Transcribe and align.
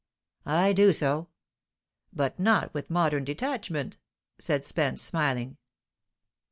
"I 0.47 0.73
do 0.73 0.93
so." 0.93 1.27
"But 2.11 2.39
not 2.39 2.73
with 2.73 2.89
modern 2.89 3.23
detachment," 3.23 3.99
said 4.39 4.65
Spence, 4.65 4.99
smiling. 5.03 5.57